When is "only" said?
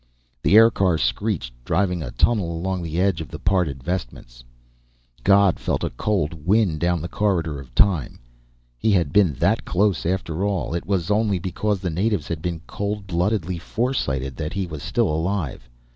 11.11-11.37